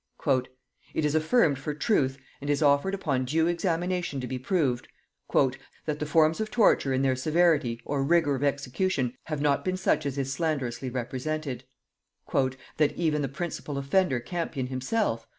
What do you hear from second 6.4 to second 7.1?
of torture in